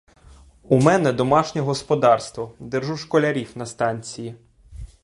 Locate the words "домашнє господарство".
1.13-2.55